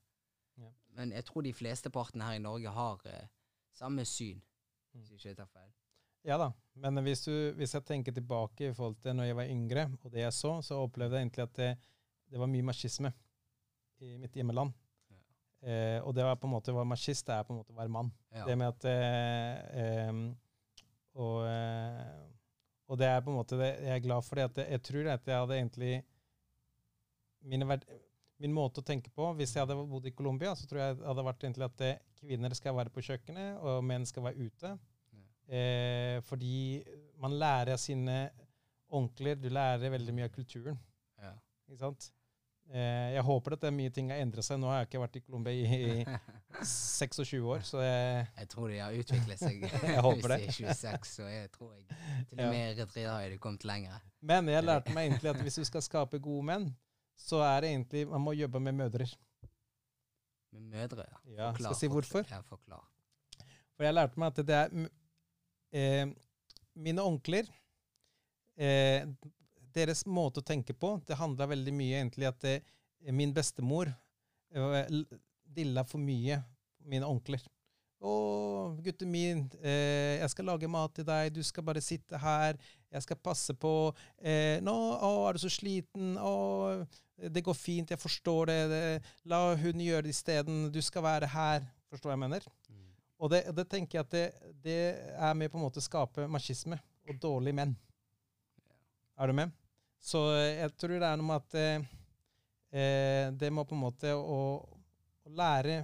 Ja. 0.58 0.70
Men 0.98 1.12
jeg 1.12 1.26
tror 1.28 1.44
de 1.46 1.54
fleste 1.54 1.90
partene 1.94 2.26
her 2.30 2.38
i 2.40 2.44
Norge 2.44 2.72
har 2.74 3.02
eh, 3.12 3.28
samme 3.74 4.06
syn, 4.06 4.42
Mm. 4.96 5.02
hvis 5.02 5.10
jeg 5.26 5.34
ikke 5.34 5.42
tar 5.42 5.48
feil. 5.52 5.72
Ja 6.24 6.38
da, 6.40 6.46
men 6.80 6.96
hvis, 7.04 7.26
du, 7.28 7.52
hvis 7.58 7.74
jeg 7.76 7.84
tenker 7.84 8.14
tilbake 8.16 8.70
i 8.70 8.74
forhold 8.74 8.96
til 9.04 9.14
når 9.18 9.26
jeg 9.28 9.36
var 9.36 9.50
yngre, 9.52 9.84
og 10.02 10.12
det 10.14 10.22
jeg 10.22 10.34
så, 10.34 10.54
så 10.64 10.78
opplevde 10.86 11.18
jeg 11.20 11.26
egentlig 11.26 11.44
at 11.44 11.56
det, 11.60 11.68
det 12.32 12.40
var 12.40 12.48
mye 12.48 12.64
machisme 12.64 13.12
i 14.00 14.14
mitt 14.18 14.34
hjemmeland. 14.40 14.72
Ja. 15.12 15.20
Eh, 15.68 16.00
og 16.00 16.16
det 16.16 16.24
var 16.24 16.40
på 16.40 16.48
en 16.48 16.54
måte 16.56 16.72
å 16.72 16.78
være 16.80 16.88
machist, 16.94 17.28
det 17.28 17.36
er 17.36 17.44
på 17.44 17.52
en 17.54 17.60
måte 17.60 17.76
å 17.76 17.78
være 17.82 17.92
mann. 17.92 18.14
Ja. 18.32 18.46
Det 18.48 18.56
med 18.58 18.72
at 18.72 18.88
eh, 18.88 20.08
em, 20.08 20.24
og, 21.20 21.44
eh, 21.44 22.24
og 22.88 23.00
det 23.02 23.08
er 23.10 23.22
på 23.26 23.32
en 23.32 23.40
måte 23.40 23.58
det, 23.60 23.72
Jeg 23.82 23.96
er 23.96 24.04
glad 24.04 24.26
for 24.26 24.36
det. 24.38 24.44
at 24.50 24.72
jeg, 24.72 24.82
tror 24.86 25.08
at 25.10 25.28
jeg 25.28 25.40
hadde 25.42 25.58
egentlig 25.58 25.94
Min 28.42 28.54
måte 28.54 28.82
å 28.82 28.86
tenke 28.86 29.10
på 29.14 29.30
Hvis 29.38 29.56
jeg 29.56 29.66
hadde 29.66 29.78
bodd 29.90 30.06
i 30.10 30.14
Colombia, 30.14 30.56
så 30.56 30.68
tror 30.70 30.82
jeg 30.82 30.98
det 31.00 31.08
hadde 31.08 31.26
vært 31.28 31.46
egentlig 31.46 31.66
at 31.66 31.78
det, 31.82 31.94
kvinner 32.20 32.54
skal 32.58 32.76
være 32.76 32.94
på 32.94 33.04
kjøkkenet, 33.06 33.62
og 33.62 33.84
menn 33.86 34.06
skal 34.10 34.26
være 34.26 34.48
ute. 34.48 34.72
Eh, 35.46 36.18
fordi 36.26 36.82
man 37.22 37.38
lærer 37.38 37.76
av 37.76 37.82
sine 37.82 38.16
onkler, 38.90 39.38
du 39.38 39.50
lærer 39.54 39.94
veldig 39.94 40.16
mye 40.18 40.28
av 40.30 40.34
kulturen. 40.34 40.80
Ja. 41.22 41.36
Ikke 41.70 41.82
sant? 41.84 42.10
Eh, 42.74 43.12
jeg 43.14 43.22
håper 43.22 43.54
at 43.54 43.62
det 43.62 43.68
er 43.70 43.76
mye 43.78 43.92
ting 43.94 44.08
har 44.10 44.22
endret 44.24 44.46
seg. 44.48 44.58
Nå 44.60 44.70
har 44.72 44.80
jeg 44.82 44.88
ikke 44.90 45.02
vært 45.04 45.18
i 45.20 45.22
Colombia 45.22 45.54
i, 45.54 45.90
i 46.02 46.64
26 46.66 47.44
år, 47.46 47.62
så 47.68 47.82
jeg, 47.84 48.24
Jeg 48.40 48.50
tror 48.50 48.72
de 48.72 48.80
har 48.82 48.96
utviklet 48.98 49.42
seg. 49.44 49.62
Jeg 49.96 50.02
håper 50.02 50.34
det. 50.34 50.40
Hvis 50.48 50.58
de 50.58 50.66
er 50.72 50.80
26, 50.80 51.12
så 51.12 51.28
jeg 51.30 51.52
tror 51.54 51.76
jeg 51.76 51.86
til 52.32 52.42
og 52.42 52.50
med 52.50 52.58
i 52.58 52.64
Eritrea 52.72 53.14
har 53.20 53.30
de 53.30 53.38
kommet 53.44 53.68
lenger. 53.70 54.02
Men 54.26 54.50
jeg 54.50 54.66
lærte 54.66 54.96
meg 54.96 55.12
egentlig 55.12 55.30
at 55.36 55.44
hvis 55.46 55.60
du 55.62 55.66
skal 55.70 55.84
skape 55.86 56.20
gode 56.24 56.48
menn, 56.48 56.66
så 57.20 57.44
er 57.46 57.62
det 57.64 57.70
egentlig 57.76 58.08
Man 58.10 58.24
må 58.26 58.34
jobbe 58.36 58.60
med 58.60 58.74
mødre. 58.82 59.06
Med 60.56 60.62
mødre, 60.74 61.06
ja. 61.06 61.20
Ja, 61.38 61.52
skal 61.54 61.70
jeg 61.70 61.80
si 61.84 61.92
hvorfor? 61.92 62.26
Ja, 62.32 62.42
forklar. 62.48 62.82
For 63.76 63.86
jeg 63.86 63.94
lærte 63.94 64.20
meg 64.20 64.32
at 64.34 64.42
det 64.48 64.56
er 64.56 64.90
eh, 65.76 66.08
Mine 66.76 67.04
onkler 67.04 67.48
eh, 68.58 69.06
Deres 69.76 70.06
måte 70.08 70.42
å 70.42 70.46
tenke 70.46 70.74
på, 70.74 70.96
det 71.08 71.18
handla 71.20 71.50
veldig 71.52 71.74
mye 71.76 72.00
egentlig 72.00 72.30
at 72.30 72.40
det, 72.46 72.56
min 73.12 73.34
bestemor 73.36 73.92
eh, 74.56 75.04
dilla 75.56 75.84
for 75.88 76.02
mye 76.02 76.40
mine 76.86 77.08
onkler. 77.10 77.44
'Å, 78.06 78.76
gutten 78.86 79.10
min, 79.10 79.46
eh, 79.64 80.20
jeg 80.20 80.30
skal 80.34 80.50
lage 80.52 80.70
mat 80.70 80.94
til 80.94 81.08
deg. 81.08 81.32
Du 81.34 81.42
skal 81.44 81.64
bare 81.66 81.82
sitte 81.82 82.20
her. 82.22 82.58
Jeg 82.92 83.02
skal 83.02 83.18
passe 83.18 83.54
på. 83.54 83.94
Eh, 84.20 84.62
'Nå, 84.62 84.76
å, 84.76 85.28
er 85.30 85.34
du 85.34 85.40
så 85.42 85.50
sliten? 85.50 86.14
Å, 86.18 86.86
det 87.18 87.42
går 87.42 87.58
fint. 87.58 87.90
Jeg 87.90 88.00
forstår 88.02 88.52
det. 88.52 88.60
det. 88.70 88.84
La 89.26 89.56
hun 89.56 89.82
gjøre 89.82 90.06
det 90.06 90.14
isteden. 90.14 90.70
Du 90.72 90.82
skal 90.82 91.04
være 91.04 91.32
her.' 91.34 91.66
Forstår 91.90 92.12
jeg 92.12 92.20
mener? 92.20 92.46
Mm. 92.70 92.86
Og 93.24 93.32
det, 93.32 93.42
det 93.56 93.68
tenker 93.72 94.00
jeg 94.00 94.06
at 94.06 94.12
det, 94.12 94.54
det 94.66 94.80
er 95.16 95.34
med 95.34 95.50
på 95.50 95.58
en 95.58 95.64
måte 95.64 95.80
å 95.80 95.86
skape 95.86 96.28
machisme 96.28 96.78
og 97.08 97.20
dårlige 97.22 97.56
menn. 97.56 97.76
Er 99.16 99.32
du 99.32 99.38
med? 99.38 99.54
Så 100.06 100.22
eh, 100.36 100.60
jeg 100.62 100.74
tror 100.78 101.00
det 101.00 101.08
er 101.08 101.18
noe 101.18 101.26
med 101.32 101.42
at 101.42 101.56
eh, 101.58 101.86
eh, 102.78 103.28
det 103.34 103.50
må 103.54 103.64
på 103.66 103.74
en 103.74 103.82
måte 103.88 104.12
å, 104.14 104.40
å 105.26 105.32
lære 105.34 105.80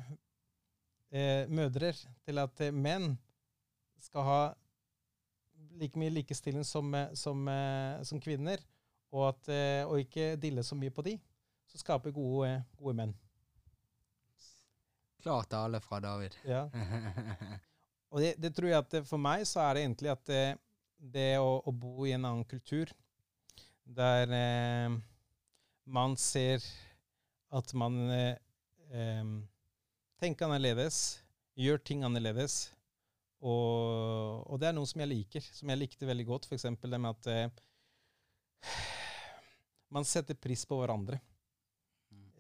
eh, 1.09 1.49
mødre 1.49 1.89
til 1.97 2.41
at 2.43 2.61
eh, 2.61 2.75
menn 2.75 3.15
skal 4.01 4.27
ha 4.27 4.41
like 5.81 5.97
mye 5.97 6.13
likestilling 6.13 6.65
som, 6.67 6.93
som, 7.17 7.47
som 8.05 8.19
kvinner, 8.21 8.61
og, 9.13 9.27
at, 9.29 9.49
og 9.87 10.01
ikke 10.01 10.33
dille 10.41 10.63
så 10.65 10.75
mye 10.77 10.91
på 10.93 11.03
de, 11.05 11.13
så 11.69 11.79
skaper 11.79 12.13
gode, 12.13 12.49
gode 12.77 12.95
menn. 12.97 13.13
Klar 15.21 15.45
tale 15.49 15.79
fra 15.85 16.01
David. 16.03 16.35
Ja. 16.49 16.65
Og 18.11 18.19
det, 18.19 18.33
det 18.41 18.51
tror 18.57 18.67
jeg 18.67 18.81
at 18.81 18.97
for 19.07 19.21
meg 19.21 19.45
så 19.47 19.61
er 19.63 19.77
det 19.77 19.85
egentlig 19.85 20.11
at 20.11 20.25
det, 20.27 20.43
det 21.13 21.29
å, 21.39 21.61
å 21.63 21.71
bo 21.71 22.03
i 22.09 22.15
en 22.17 22.25
annen 22.25 22.47
kultur, 22.49 22.91
der 23.95 24.35
eh, 24.35 24.99
man 25.85 26.15
ser 26.19 26.63
at 27.51 27.73
man 27.75 27.97
eh, 28.11 28.35
eh, 28.93 29.25
tenker 30.21 30.47
annerledes, 30.47 31.19
gjør 31.59 31.81
ting 31.83 32.05
annerledes, 32.07 32.69
og, 33.41 34.45
og, 34.45 34.59
det 34.61 34.69
er 34.69 34.75
noe 34.77 34.87
som 34.89 35.01
jeg 35.01 35.09
liker, 35.09 35.45
som 35.57 35.71
jeg 35.73 35.81
likte 35.81 36.05
veldig 36.05 36.27
godt. 36.27 36.45
F.eks. 36.45 36.67
det 36.77 36.99
med 37.01 37.09
at 37.09 37.29
eh, 37.31 37.61
man 39.95 40.05
setter 40.05 40.37
pris 40.37 40.63
på 40.69 40.77
hverandre. 40.77 41.17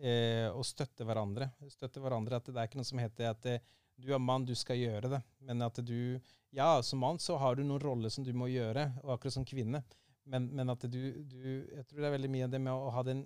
Eh, 0.01 0.47
og 0.53 0.65
støtter 0.65 1.05
hverandre. 1.05 1.49
Støtter 1.69 2.01
hverandre 2.01 2.37
at 2.37 2.47
Det 2.49 2.57
er 2.57 2.69
ikke 2.69 2.79
noe 2.79 2.89
som 2.89 3.01
heter 3.01 3.33
at 3.33 3.49
eh, 3.49 3.65
du 4.01 4.13
er 4.13 4.21
mann, 4.21 4.45
du 4.45 4.53
skal 4.57 4.79
gjøre 4.79 5.09
det. 5.17 5.23
Men 5.45 5.65
at 5.65 5.81
du 5.85 6.19
Ja, 6.51 6.81
som 6.83 6.99
mann 6.99 7.19
så 7.21 7.37
har 7.39 7.55
du 7.55 7.63
noen 7.63 7.81
roller 7.81 8.11
som 8.11 8.25
du 8.27 8.33
må 8.35 8.49
gjøre, 8.51 8.89
og 9.01 9.13
akkurat 9.15 9.37
som 9.37 9.45
kvinne. 9.47 9.81
Men, 10.23 10.47
men 10.55 10.69
at 10.69 10.83
du, 10.85 11.01
du, 11.25 11.43
Jeg 11.75 11.85
tror 11.89 12.03
det 12.03 12.07
er 12.07 12.17
veldig 12.17 12.29
mye 12.29 12.45
av 12.45 12.53
det 12.53 12.61
med 12.61 12.73
å 12.73 12.91
ha 12.93 13.03
den 13.03 13.23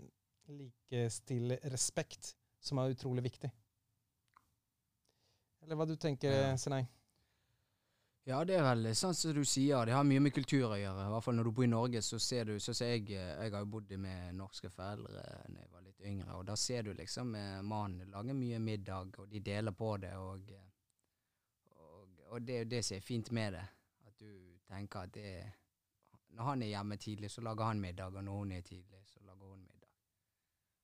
likestille 0.47 1.57
respekt 1.73 2.35
som 2.63 2.79
er 2.79 2.93
utrolig 2.95 3.25
viktig. 3.25 3.49
Eller 5.65 5.79
hva 5.79 5.87
du 5.89 5.95
tenker, 5.97 6.31
ja. 6.31 6.53
Senei? 6.61 6.85
Ja, 8.25 8.39
det 8.45 8.55
er 8.57 8.63
vel 8.65 8.87
sånn 8.97 9.13
som 9.13 9.35
du 9.37 9.43
sier. 9.45 9.85
Det 9.85 9.93
har 9.93 10.05
mye 10.05 10.21
med 10.25 10.33
kultur 10.33 10.71
å 10.71 10.77
gjøre. 10.79 11.03
I 11.05 11.11
hvert 11.13 11.25
fall 11.25 11.35
når 11.37 11.45
du 11.45 11.51
bor 11.57 11.65
i 11.65 11.69
Norge, 11.69 12.01
så 12.01 12.17
ser 12.21 12.47
du 12.49 12.55
så 12.61 12.73
ser 12.73 12.95
jeg, 12.95 13.11
jeg 13.13 13.51
har 13.53 13.61
jo 13.61 13.69
bodd 13.75 13.91
med 14.01 14.33
norske 14.37 14.71
foreldre 14.73 15.13
da 15.13 15.25
jeg 15.45 15.69
var 15.73 15.83
litt 15.85 16.01
yngre, 16.09 16.31
og 16.33 16.47
da 16.47 16.55
ser 16.57 16.87
du 16.87 16.93
liksom 16.97 17.35
eh, 17.37 17.59
mannen 17.61 18.09
lager 18.13 18.37
mye 18.37 18.61
middag, 18.61 19.13
og 19.21 19.29
de 19.29 19.43
deler 19.45 19.77
på 19.77 19.91
det, 20.01 20.15
og, 20.17 20.49
og, 21.77 22.23
og 22.31 22.41
det 22.47 22.55
er 22.55 22.65
jo 22.65 22.71
det 22.73 22.81
som 22.87 22.97
er 22.97 23.05
fint 23.05 23.29
med 23.29 23.59
det. 23.59 23.63
At 24.09 24.25
du 24.25 24.33
tenker 24.73 25.05
at 25.05 25.13
det 25.13 25.35
Når 26.35 26.49
han 26.51 26.61
er 26.61 26.73
hjemme 26.73 26.97
tidlig, 26.99 27.31
så 27.31 27.41
lager 27.41 27.69
han 27.69 27.79
middag, 27.79 28.15
og 28.15 28.23
når 28.23 28.41
hun 28.41 28.51
er 28.51 28.61
tidlig, 28.61 29.01
så 29.07 29.23
lager 29.23 29.49
hun 29.49 29.61
middag. 29.63 29.91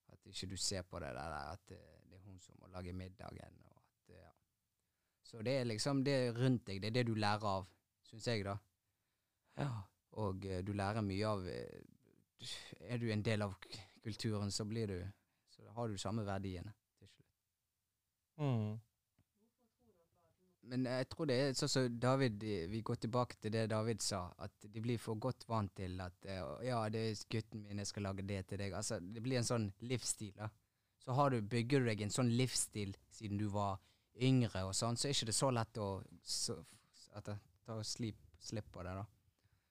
At 0.08 0.26
ikke 0.26 0.46
du 0.50 0.56
ser 0.56 0.82
på 0.82 1.00
det 1.02 1.12
der 1.16 1.36
at 1.52 1.74
eh, 1.76 2.00
det 2.08 2.16
er 2.16 2.24
hun 2.24 2.40
som 2.40 2.56
må 2.60 2.72
lage 2.72 2.92
middagen. 2.92 3.60
og 3.64 3.82
så 5.32 5.42
det 5.42 5.52
er 5.58 5.64
liksom 5.64 6.04
det 6.04 6.34
rundt 6.36 6.66
deg, 6.66 6.82
det 6.82 6.90
er 6.90 6.96
det 6.98 7.06
du 7.08 7.14
lærer 7.16 7.46
av, 7.48 7.64
syns 8.04 8.26
jeg, 8.28 8.44
da. 8.44 8.58
Ja. 9.56 9.70
Og 10.20 10.44
uh, 10.44 10.58
du 10.60 10.74
lærer 10.76 11.00
mye 11.00 11.28
av 11.28 11.46
Er 11.48 12.98
du 13.00 13.06
en 13.12 13.22
del 13.24 13.44
av 13.46 13.54
kulturen, 14.04 14.50
så 14.50 14.64
blir 14.68 14.86
du 14.90 14.98
Så 15.48 15.64
har 15.72 15.88
du 15.88 15.96
samme 15.96 16.24
verdiene 16.26 16.74
til 16.98 17.08
slutt. 17.08 17.32
Mm. 18.36 18.80
Men 20.70 20.86
jeg 20.86 21.08
tror 21.10 21.26
det 21.26 21.36
er 21.36 21.56
sånn 21.58 21.70
som 21.70 21.94
David 22.00 22.44
Vi 22.70 22.80
går 22.86 23.00
tilbake 23.02 23.38
til 23.42 23.50
det 23.54 23.64
David 23.72 24.02
sa, 24.04 24.22
at 24.44 24.52
de 24.62 24.82
blir 24.82 25.00
for 25.02 25.18
godt 25.20 25.42
vant 25.50 25.72
til 25.76 25.98
at 26.04 26.28
uh, 26.28 26.60
Ja, 26.64 26.84
det 26.92 27.02
er 27.08 27.24
gutten 27.34 27.64
min, 27.64 27.80
jeg 27.82 27.90
skal 27.90 28.06
lage 28.06 28.26
det 28.26 28.44
til 28.46 28.62
deg. 28.62 28.76
Altså, 28.78 29.00
det 29.02 29.22
blir 29.24 29.40
en 29.40 29.48
sånn 29.48 29.70
livsstil, 29.90 30.34
da. 30.38 30.48
Så 31.02 31.28
du, 31.34 31.40
bygger 31.42 31.82
du 31.82 31.88
deg 31.90 32.04
en 32.04 32.14
sånn 32.14 32.30
livsstil 32.38 32.94
siden 33.10 33.40
du 33.40 33.48
var 33.50 33.80
yngre 34.22 34.62
og 34.68 34.74
sånn, 34.76 34.94
så 34.96 35.08
er 35.08 35.16
ikke 35.16 35.30
det 35.32 35.34
så 35.34 35.50
lett 35.50 35.80
å 35.82 35.88
så, 36.22 36.54
at 37.18 37.32
jeg 37.32 37.40
tar 37.66 37.82
slipp, 37.86 38.20
slipp 38.38 38.68
på 38.70 38.84
det, 38.86 38.94
da. 39.00 39.06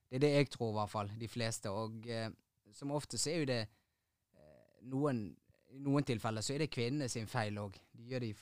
Det 0.10 0.17
er 0.19 0.24
det 0.25 0.31
jeg 0.33 0.50
tror, 0.51 0.74
i 0.74 0.75
hvert 0.75 0.91
fall. 0.91 1.12
De 1.19 1.27
fleste. 1.31 1.71
Og 1.71 2.07
eh, 2.12 2.27
som 2.75 2.91
ofte 2.91 3.19
så 3.21 3.31
er 3.31 3.38
jo 3.39 3.48
det 3.48 3.62
eh, 3.62 4.81
noen 4.91 5.29
I 5.71 5.79
noen 5.79 6.03
tilfeller 6.03 6.43
så 6.43 6.51
er 6.51 6.65
det 6.65 6.74
kvinnene 6.74 7.07
sin 7.07 7.29
feil 7.31 7.55
òg. 7.62 7.77
De 7.95 8.10
gjør 8.12 8.25
de 8.25 8.33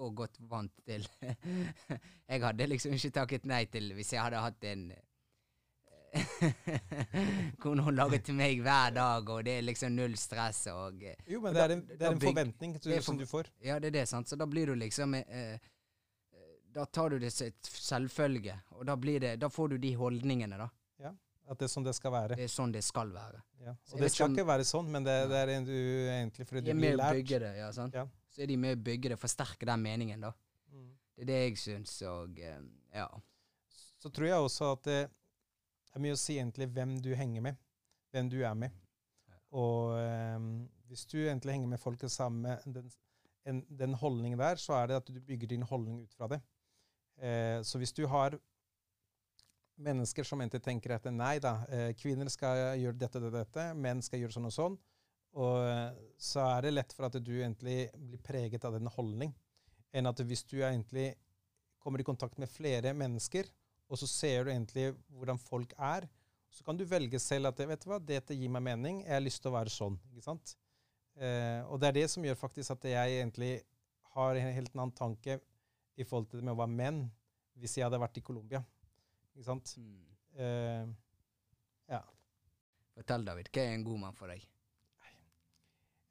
for 0.00 0.16
godt 0.16 0.40
vant 0.48 0.82
til. 0.88 1.06
jeg 2.30 2.42
hadde 2.42 2.68
liksom 2.72 2.96
ikke 2.96 3.14
takket 3.20 3.46
nei 3.48 3.64
til 3.72 3.92
hvis 3.96 4.14
jeg 4.16 4.24
hadde 4.24 4.42
hatt 4.46 4.68
en 4.72 4.90
Kunne 7.62 7.84
hun 7.86 7.94
lager 7.94 8.22
til 8.26 8.34
meg 8.34 8.58
hver 8.64 8.94
dag, 8.96 9.28
og 9.30 9.44
det 9.46 9.52
er 9.60 9.66
liksom 9.66 9.92
null 9.94 10.16
stress. 10.18 10.64
Og, 10.72 11.04
jo, 11.30 11.40
men 11.44 11.54
det 11.54 11.62
er 11.62 11.74
en, 11.76 11.84
det 11.86 12.00
er 12.02 12.16
en 12.16 12.22
forventning 12.24 12.74
du, 12.82 12.88
som 13.04 13.18
du 13.18 13.26
får. 13.30 13.50
Ja, 13.62 13.78
det 13.78 13.92
er 13.92 14.00
det, 14.00 14.06
sant. 14.10 14.26
Så 14.26 14.38
da 14.40 14.48
blir 14.50 14.72
du 14.72 14.74
liksom 14.80 15.14
eh, 15.20 15.28
eh 15.30 15.68
Da 16.70 16.84
tar 16.86 17.10
du 17.10 17.18
det 17.18 17.30
som 17.34 17.46
et 17.46 17.66
selvfølge, 17.66 18.56
og 18.78 18.86
da, 18.86 18.96
blir 18.96 19.20
det, 19.20 19.36
da 19.42 19.48
får 19.50 19.68
du 19.68 19.78
de 19.82 19.94
holdningene, 19.98 20.58
da. 20.58 20.68
Ja, 21.02 21.14
At 21.50 21.58
det 21.58 21.66
er 21.66 21.72
sånn 21.72 21.86
det 21.86 21.94
skal 21.98 22.12
være. 22.14 22.36
Det 22.38 22.46
er 22.46 22.52
sånn 22.52 22.72
det 22.74 22.82
skal 22.86 23.10
være. 23.14 23.42
Ja. 23.60 23.74
Og 23.92 24.02
det 24.02 24.10
skal 24.14 24.34
ikke 24.34 24.46
være 24.46 24.66
sånn, 24.66 24.90
men 24.90 25.06
det, 25.06 25.16
det 25.30 25.38
er 25.44 25.54
en 25.56 25.66
du 25.66 25.78
egentlig 26.10 26.46
fordi 26.46 26.70
du 26.70 26.78
blir 26.78 26.98
lært. 26.98 27.22
Det, 27.26 27.54
ja, 27.58 27.72
sant. 27.74 27.94
Ja. 27.94 28.06
Så 28.30 28.44
er 28.44 28.50
de 28.50 28.58
med 28.60 28.78
å 28.78 28.82
bygge 28.86 29.12
det, 29.12 29.18
forsterke 29.20 29.66
den 29.66 29.82
meningen, 29.82 30.22
da. 30.22 30.30
Mm. 30.70 30.90
Det 31.14 31.24
er 31.24 31.30
det 31.30 31.40
jeg 31.40 31.56
syns, 31.60 31.96
og 32.08 32.38
eh, 32.40 32.60
ja. 32.94 33.08
Så 34.00 34.08
tror 34.08 34.30
jeg 34.30 34.44
også 34.44 34.70
at 34.76 34.86
det, 34.86 35.00
er 35.90 36.02
mye 36.04 36.14
å 36.14 36.20
si 36.20 36.36
egentlig 36.38 36.70
hvem 36.70 36.94
du 37.02 37.10
henger 37.18 37.42
med, 37.44 37.58
hvem 38.14 38.30
du 38.30 38.38
er 38.46 38.54
med. 38.56 38.76
Og 39.50 39.96
um, 39.98 40.52
hvis 40.86 41.02
du 41.10 41.18
egentlig 41.18 41.56
henger 41.56 41.72
med 41.72 41.82
folk 41.82 42.04
samme 42.06 42.54
den, 42.64 42.86
en, 43.50 43.64
den 43.66 43.96
holdningen 43.98 44.38
der, 44.38 44.60
så 44.62 44.76
er 44.78 44.86
det 44.86 45.00
at 45.00 45.10
du 45.10 45.18
bygger 45.18 45.50
din 45.50 45.66
holdning 45.66 46.04
ut 46.04 46.14
fra 46.14 46.30
det. 46.30 46.38
Uh, 47.18 47.58
så 47.66 47.82
hvis 47.82 47.92
du 47.92 48.06
har 48.06 48.38
mennesker 49.80 50.24
som 50.24 50.40
egentlig 50.40 50.62
tenker 50.62 50.94
at 50.94 51.10
nei 51.10 51.38
da, 51.42 51.56
uh, 51.66 51.90
kvinner 51.98 52.30
skal 52.30 52.78
gjøre 52.78 53.00
dette 53.00 53.24
og 53.26 53.34
dette, 53.34 53.66
menn 53.74 54.04
skal 54.06 54.22
gjøre 54.22 54.38
sånn 54.38 54.48
og 54.48 54.54
sånn, 54.54 54.78
og 55.38 55.62
uh, 55.62 55.90
så 56.18 56.42
er 56.56 56.66
det 56.66 56.74
lett 56.74 56.94
for 56.96 57.06
at 57.06 57.18
du 57.22 57.32
egentlig 57.38 57.90
blir 57.94 58.22
preget 58.24 58.64
av 58.66 58.74
den 58.76 58.90
holdning, 58.90 59.34
enn 59.94 60.10
at 60.10 60.22
hvis 60.26 60.42
du 60.50 60.58
egentlig 60.60 61.12
kommer 61.80 62.02
i 62.02 62.06
kontakt 62.06 62.38
med 62.38 62.50
flere 62.50 62.92
mennesker, 62.94 63.48
og 63.90 63.98
så 63.98 64.06
ser 64.06 64.44
du 64.44 64.52
egentlig 64.52 64.90
hvordan 65.16 65.38
folk 65.40 65.72
er. 65.78 66.06
Så 66.50 66.64
kan 66.66 66.78
du 66.78 66.84
velge 66.86 67.18
selv 67.22 67.50
at 67.50 67.62
vet 67.62 67.82
du 67.82 67.88
hva, 67.90 67.98
dette 68.02 68.36
gir 68.36 68.50
meg 68.52 68.62
mening, 68.66 69.00
jeg 69.06 69.16
har 69.16 69.22
lyst 69.22 69.42
til 69.42 69.50
å 69.50 69.56
være 69.56 69.72
sånn. 69.72 69.96
ikke 70.12 70.26
sant? 70.26 70.54
Eh, 71.18 71.60
og 71.66 71.80
det 71.80 71.90
er 71.90 71.96
det 71.98 72.06
som 72.10 72.24
gjør 72.24 72.38
faktisk 72.38 72.74
at 72.74 72.86
jeg 72.90 73.16
egentlig 73.18 73.52
har 74.14 74.38
en 74.38 74.54
helt 74.54 74.76
annen 74.76 74.94
tanke 74.96 75.38
i 75.98 76.06
forhold 76.06 76.30
til 76.30 76.40
det 76.40 76.46
med 76.46 76.54
å 76.54 76.60
være 76.62 76.74
menn 76.74 77.00
hvis 77.60 77.76
jeg 77.76 77.86
hadde 77.86 78.00
vært 78.02 78.18
i 78.20 78.24
Colombia. 78.24 78.62
Ikke 79.34 79.46
sant? 79.46 79.74
Mm. 79.78 80.06
Eh, 80.38 80.86
ja. 81.92 82.00
Fortell, 82.94 83.26
David. 83.26 83.50
Hva 83.54 83.66
er 83.66 83.76
en 83.76 83.86
god 83.86 84.02
mann 84.06 84.16
for 84.16 84.32
deg? 84.32 84.46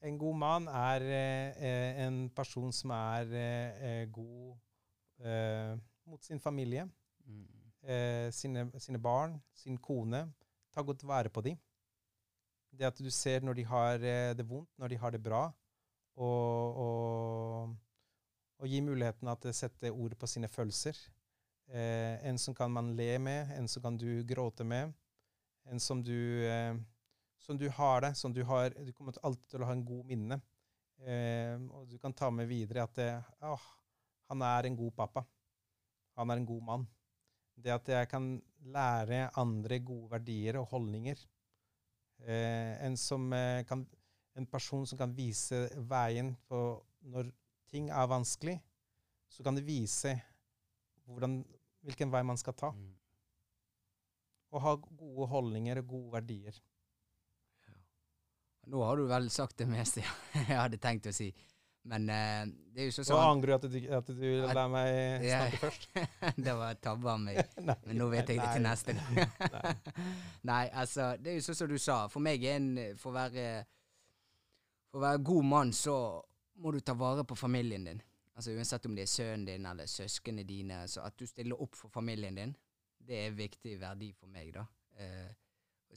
En 0.02 0.18
god 0.18 0.36
mann 0.40 0.68
er 0.72 1.04
eh, 1.04 2.04
en 2.06 2.30
person 2.32 2.72
som 2.72 2.94
er 2.96 3.34
eh, 3.36 4.04
god 4.12 4.56
eh, 5.20 5.74
mot 6.08 6.24
sin 6.24 6.40
familie. 6.40 6.86
Mm 7.28 7.60
eh, 7.84 8.32
sine, 8.32 8.70
sine, 8.78 9.00
barn, 9.00 9.40
sin 9.54 9.78
kone. 9.78 10.26
Ta 10.74 10.82
godt 10.82 11.04
vare 11.08 11.30
på 11.30 11.42
dem. 11.42 11.58
Det 12.72 12.86
at 12.86 13.00
du 13.02 13.10
ser 13.12 13.42
når 13.42 13.58
de 13.58 13.66
har 13.66 14.04
eh, 14.04 14.34
det 14.38 14.46
vondt, 14.48 14.70
når 14.78 14.88
de 14.88 14.98
har 14.98 15.12
det 15.12 15.24
bra, 15.24 15.50
og, 16.20 16.76
og, 16.84 17.76
og 18.60 18.68
gi 18.68 18.82
muligheten 18.82 19.32
til 19.42 19.52
å 19.52 19.56
sette 19.56 19.92
ord 19.92 20.16
på 20.20 20.30
sine 20.30 20.48
følelser. 20.52 20.98
Eh, 21.70 22.20
en 22.30 22.38
som 22.38 22.56
kan 22.56 22.72
man 22.72 22.94
le 22.98 23.18
med, 23.22 23.54
en 23.58 23.68
som 23.68 23.84
kan 23.84 23.98
du 23.98 24.24
gråte 24.28 24.66
med, 24.66 24.94
en 25.70 25.80
som 25.80 26.02
du, 26.04 26.42
som 27.50 27.58
du 27.58 27.70
har 27.70 28.02
det, 28.02 28.14
som 28.16 28.34
du 28.34 28.44
har 28.44 28.70
Du 28.70 28.92
kommer 28.94 29.16
alltid 29.26 29.48
til 29.50 29.64
å 29.64 29.66
ha 29.66 29.74
en 29.74 29.86
god 29.86 30.06
minne. 30.06 30.38
Eh, 31.02 31.56
og 31.74 31.88
du 31.90 31.98
kan 31.98 32.14
ta 32.14 32.30
med 32.30 32.46
videre 32.46 32.84
at 32.86 32.94
det, 33.00 33.10
ah, 33.42 33.64
han 34.30 34.44
er 34.46 34.68
en 34.68 34.78
god 34.78 34.94
pappa. 35.00 35.24
Han 36.20 36.30
er 36.30 36.38
en 36.38 36.46
god 36.46 36.68
mann. 36.68 36.86
Det 37.58 37.74
at 37.74 37.90
jeg 37.90 38.10
kan 38.12 38.30
lære 38.76 39.32
andre 39.42 39.82
gode 39.82 40.12
verdier 40.14 40.60
og 40.62 40.70
holdninger. 40.76 41.26
Eh, 42.22 42.86
en, 42.86 43.00
som, 43.02 43.26
eh, 43.34 43.64
kan, 43.66 43.82
en, 44.38 44.46
person 44.46 44.86
som 44.86 45.02
kan 45.02 45.18
vise 45.18 45.66
veien 45.90 46.36
på 46.46 46.62
når 47.10 47.34
ting 47.72 47.90
er 47.90 48.14
vanskelig, 48.14 48.60
så 49.30 49.42
kan 49.42 49.58
det 49.58 49.66
vise 49.66 50.14
hvordan, 51.10 51.42
hvilken 51.82 52.14
vei 52.14 52.22
man 52.30 52.38
skal 52.38 52.54
ta. 52.62 52.76
Mm. 52.78 52.94
Og 54.54 54.68
ha 54.68 54.80
gode 54.84 55.34
holdninger 55.34 55.82
og 55.82 55.96
gode 55.98 56.20
verdier. 56.20 56.66
Nå 58.70 58.82
har 58.86 58.98
du 58.98 59.08
vel 59.10 59.30
sagt 59.34 59.58
det 59.58 59.66
meste 59.70 60.04
jeg 60.34 60.54
hadde 60.54 60.78
tenkt 60.82 61.10
å 61.10 61.14
si. 61.16 61.30
Men 61.90 62.10
uh, 62.12 62.44
det 62.76 62.84
er 62.84 62.90
jo 62.90 62.94
så 62.98 63.06
sånn 63.08 63.18
Nå 63.18 63.30
angrer 63.32 63.50
du 63.50 63.56
at 63.56 63.66
du, 63.72 63.78
at 63.98 64.10
du 64.12 64.28
at, 64.44 64.54
lar 64.54 64.68
meg 64.70 64.90
snakke 65.24 65.56
ja, 65.56 65.62
først. 65.62 65.88
det 66.46 66.56
var 66.60 66.80
tabbe 66.84 67.10
av 67.14 67.22
meg. 67.24 67.40
Men 67.88 68.02
nå 68.02 68.10
vet 68.12 68.30
jeg 68.30 68.42
det 68.42 68.50
til 68.52 68.66
neste 68.66 68.96
gang. 68.98 69.22
nei. 70.52 70.66
altså, 70.70 71.14
det 71.18 71.34
er 71.34 71.40
jo 71.40 71.46
sånn 71.48 71.60
som 71.64 71.72
du 71.72 71.80
sa. 71.82 72.00
For 72.12 72.24
meg 72.24 72.46
er 72.46 72.60
en 72.60 72.70
For 73.00 73.14
å 73.14 73.18
være, 73.18 73.48
for 74.92 75.02
å 75.02 75.06
være 75.08 75.24
god 75.32 75.50
mann, 75.56 75.74
så 75.74 75.96
må 76.60 76.76
du 76.76 76.82
ta 76.84 76.94
vare 77.00 77.24
på 77.26 77.40
familien 77.40 77.88
din. 77.88 78.04
Altså 78.36 78.54
Uansett 78.56 78.86
om 78.88 78.96
det 78.96 79.08
er 79.08 79.12
sønnen 79.12 79.48
din 79.48 79.66
eller 79.68 79.90
søsknene 79.90 80.46
dine. 80.48 80.84
Så 80.92 81.02
at 81.08 81.18
du 81.20 81.26
stiller 81.28 81.60
opp 81.64 81.80
for 81.80 81.92
familien 81.92 82.38
din, 82.38 82.54
det 83.00 83.24
er 83.24 83.32
en 83.32 83.40
viktig 83.40 83.80
verdi 83.82 84.12
for 84.14 84.32
meg, 84.32 84.54
da. 84.56 84.68
Uh, 85.00 85.30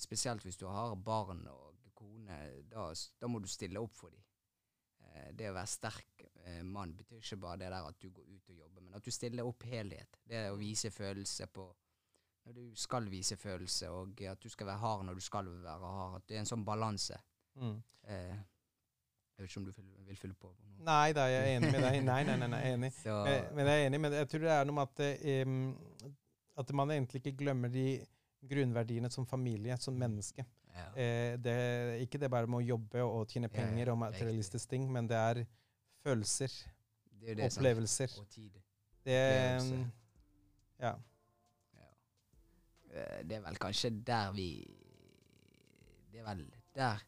Spesielt 0.01 0.41
hvis 0.47 0.57
du 0.57 0.65
har 0.73 0.95
barn 0.97 1.43
og 1.53 1.82
kone. 2.03 2.39
Da, 2.73 2.91
da 3.23 3.31
må 3.31 3.41
du 3.43 3.49
stille 3.51 3.81
opp 3.83 3.95
for 3.97 4.11
dem. 4.15 4.23
Eh, 5.13 5.31
det 5.39 5.51
å 5.51 5.55
være 5.57 5.71
sterk 5.71 6.27
eh, 6.45 6.63
mann 6.67 6.95
betyr 6.99 7.21
ikke 7.23 7.41
bare 7.47 7.63
det 7.63 7.71
der 7.73 7.89
at 7.89 7.99
du 8.03 8.11
går 8.11 8.27
ut 8.35 8.51
og 8.53 8.59
jobber, 8.65 8.83
men 8.83 8.99
at 8.99 9.07
du 9.07 9.11
stiller 9.15 9.47
opp 9.49 9.67
helhet. 9.71 10.19
Det 10.29 10.47
å 10.51 10.59
vise 10.61 10.91
følelse 10.95 11.47
på 11.53 11.69
når 12.43 12.57
du 12.57 12.63
skal 12.75 13.05
vise 13.07 13.37
følelse, 13.39 13.89
og 13.95 14.19
at 14.27 14.41
du 14.43 14.49
skal 14.51 14.67
være 14.73 14.83
hard 14.83 15.05
når 15.07 15.15
du 15.21 15.23
skal 15.23 15.47
være 15.63 15.91
hard. 15.95 16.17
At 16.19 16.25
det 16.27 16.37
er 16.37 16.41
en 16.43 16.49
sånn 16.51 16.65
balanse. 16.67 17.19
Mm. 17.55 17.77
Eh, 18.11 18.41
jeg 19.37 19.45
vet 19.45 19.51
ikke 19.53 19.61
om 19.63 19.67
du 19.69 19.73
vil, 19.77 19.93
vil 20.09 20.19
fylle 20.19 20.35
på? 20.39 20.51
noe. 20.51 20.73
Nei 20.89 21.13
da, 21.17 21.29
jeg 21.31 21.45
er 21.45 21.53
enig 21.61 21.71
med 21.71 21.85
deg. 21.87 22.01
Nei, 22.09 22.19
nei, 22.27 22.35
nei, 22.41 22.49
nei 22.57 22.63
enig. 22.73 22.91
Så, 23.05 23.15
Eh, 23.31 23.47
Men 23.55 23.71
jeg 23.71 23.85
er 23.85 23.87
enig, 23.93 24.01
men 24.03 24.17
jeg 24.19 24.29
tror 24.33 24.43
det 24.49 24.51
er 24.57 24.67
noe 24.67 24.77
med 24.81 24.91
at, 24.91 25.05
eh, 25.31 26.11
at 26.65 26.75
man 26.83 26.91
egentlig 26.97 27.23
ikke 27.23 27.37
glemmer 27.45 27.71
de 27.73 27.87
grunnverdiene 28.51 29.11
som 29.15 29.27
familie, 29.31 29.77
som 29.79 29.95
menneske. 29.95 30.43
Ja. 30.75 30.87
Eh, 30.97 31.39
det, 31.43 31.57
ikke 32.07 32.21
det 32.21 32.31
bare 32.33 32.49
med 32.51 32.63
å 32.63 32.67
jobbe 32.75 33.05
og 33.05 33.27
tjene 33.31 33.49
Ja, 33.49 33.55
ja, 33.55 33.67
penger 33.67 33.93
og 33.93 33.99
materialistiske 34.03 34.71
ting, 34.71 34.89
men 34.93 35.09
det 35.11 35.19
er 35.19 35.43
følelser, 36.03 36.55
det 37.21 37.35
er 37.35 37.41
det 37.41 37.49
opplevelser. 37.51 38.19
Og 38.21 38.29
tid. 38.33 38.61
Det, 39.03 39.17
er, 39.19 39.71
ja. 40.81 40.93
Eh, 42.93 43.19
Det 43.27 43.37
er 43.37 43.47
vel 43.47 43.59
kanskje 43.59 43.91
der 44.07 44.33
vi 44.37 44.51
Det 46.13 46.21
er 46.21 46.29
vel 46.29 46.45
der 46.77 47.03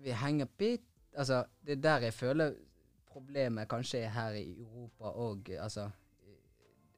vi 0.00 0.12
henger 0.16 0.48
bitt 0.58 0.86
Altså, 1.16 1.44
det 1.66 1.72
er 1.72 1.80
der 1.82 2.04
jeg 2.06 2.14
føler 2.14 2.54
problemet 3.10 3.68
kanskje 3.68 3.98
er 3.98 4.12
her 4.14 4.36
i 4.38 4.60
Europa 4.60 5.04
og 5.04 5.50
altså 5.58 5.88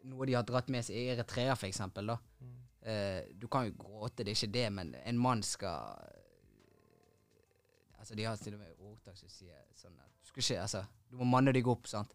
Noe 0.04 0.26
de 0.26 0.34
har 0.34 0.42
dratt 0.42 0.68
med 0.68 0.82
seg 0.82 0.96
i 0.98 1.08
Eritrea, 1.12 1.54
da. 1.54 2.16
Mm. 2.42 2.61
Eh, 2.82 3.28
du 3.38 3.46
kan 3.48 3.68
jo 3.68 3.76
gråte, 3.78 4.24
det 4.24 4.32
er 4.32 4.38
ikke 4.40 4.54
det, 4.54 4.66
men 4.74 4.94
en 5.04 5.18
mann 5.18 5.42
skal 5.46 6.08
Altså, 8.02 8.16
de 8.18 8.24
har 8.26 8.36
til 8.36 8.56
og 8.56 8.58
med 8.58 8.80
ordtak 8.82 9.14
som 9.14 9.30
sier 9.30 9.60
sånn 9.78 9.94
at 10.02 10.10
du 10.18 10.26
skal 10.26 10.42
ikke 10.42 10.62
Altså, 10.64 10.80
du 11.06 11.20
må 11.20 11.28
manne 11.30 11.52
deg 11.54 11.68
opp, 11.70 11.86
sant. 11.86 12.10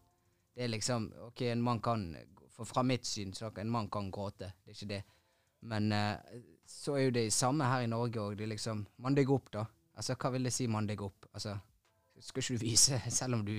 Det 0.52 0.66
er 0.66 0.68
liksom 0.68 1.06
OK, 1.30 1.46
en 1.48 1.62
mann 1.64 1.80
kan 1.80 2.10
For 2.52 2.68
fra 2.68 2.82
mitt 2.84 3.06
syn 3.08 3.32
så 3.32 3.48
en 3.56 3.70
mann 3.72 3.88
kan 3.88 4.10
gråte, 4.12 4.50
det 4.64 4.74
er 4.74 4.76
ikke 4.76 4.90
det. 4.92 5.00
Men 5.60 5.92
eh, 5.92 6.42
så 6.68 6.98
er 6.98 7.06
jo 7.06 7.16
det 7.16 7.32
samme 7.32 7.64
her 7.64 7.86
i 7.86 7.90
Norge 7.90 8.20
òg. 8.20 8.36
Det 8.36 8.44
er 8.44 8.52
liksom 8.52 8.84
Mann 8.98 9.16
deg 9.16 9.30
opp, 9.30 9.48
da. 9.54 9.64
Altså, 9.96 10.14
hva 10.14 10.30
vil 10.34 10.44
det 10.46 10.52
si 10.54 10.66
mann 10.70 10.86
deg 10.86 11.00
opp? 11.02 11.26
Altså, 11.32 11.56
skal 12.20 12.42
ikke 12.42 12.58
du 12.58 12.66
vise 12.66 13.00
selv 13.18 13.38
om 13.38 13.46
du 13.46 13.54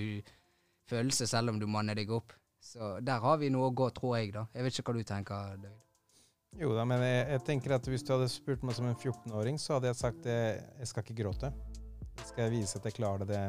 følelser, 0.88 1.26
selv 1.26 1.50
om 1.50 1.60
du 1.60 1.66
manner 1.66 1.98
deg 1.98 2.12
opp? 2.14 2.32
Så 2.60 2.98
der 3.00 3.20
har 3.20 3.38
vi 3.40 3.50
noe 3.50 3.70
å 3.70 3.74
gå, 3.74 3.88
tror 3.96 4.18
jeg, 4.18 4.34
da. 4.36 4.46
Jeg 4.54 4.64
vet 4.64 4.78
ikke 4.78 4.92
hva 4.92 5.00
du 5.00 5.08
tenker, 5.08 5.56
David. 5.64 5.89
Jo 6.58 6.72
da, 6.74 6.84
men 6.88 7.02
jeg, 7.04 7.26
jeg 7.30 7.42
tenker 7.46 7.76
at 7.76 7.86
hvis 7.86 8.02
du 8.02 8.10
hadde 8.14 8.26
spurt 8.32 8.64
meg 8.66 8.74
som 8.74 8.88
en 8.90 8.96
14-åring, 8.96 9.58
så 9.62 9.76
hadde 9.76 9.92
jeg 9.92 10.00
sagt 10.00 10.26
at 10.26 10.80
jeg 10.80 10.90
skal 10.90 11.04
ikke 11.04 11.20
gråte. 11.22 11.52
Jeg 12.18 12.26
skal 12.32 12.50
vise 12.52 12.80
at 12.80 12.88
jeg 12.88 12.96
klarer 12.98 13.28
det 13.28 13.42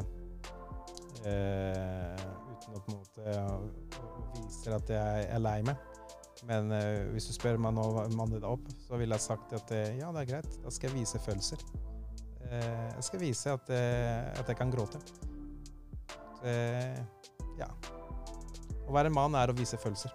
eh, 1.28 2.22
uten 2.52 2.76
å 2.78 2.82
på 2.84 2.92
en 2.92 3.00
måte 3.00 3.34
vise 4.36 4.76
at 4.78 4.92
jeg 4.94 5.26
er 5.26 5.42
lei 5.42 5.58
meg. 5.66 5.88
Men 6.48 6.72
eh, 6.74 7.04
hvis 7.12 7.28
du 7.30 7.34
spør 7.36 7.58
meg 7.62 7.74
nå 7.76 7.84
manne 8.16 8.38
deg 8.38 8.48
opp, 8.48 8.70
så 8.86 8.98
ville 8.98 9.18
jeg 9.18 9.26
sagt 9.26 9.54
at 9.58 9.74
eh, 9.74 9.98
ja, 10.00 10.10
det 10.14 10.24
er 10.24 10.30
greit. 10.36 10.60
Da 10.62 10.72
skal 10.74 10.90
jeg 10.90 11.02
vise 11.02 11.20
følelser. 11.22 11.62
Eh, 12.48 12.86
jeg 12.96 13.06
skal 13.08 13.22
vise 13.22 13.56
at, 13.58 13.74
eh, 13.74 14.30
at 14.40 14.48
jeg 14.48 14.58
kan 14.58 14.72
gråte. 14.72 15.02
Eh, 16.46 16.98
ja. 17.60 17.68
Å 18.82 18.94
være 18.94 19.12
mann 19.14 19.36
er 19.38 19.52
å 19.52 19.56
vise 19.56 19.78
følelser. 19.78 20.14